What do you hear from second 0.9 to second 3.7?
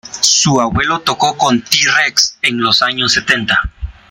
toco con T. Rex en los años setenta.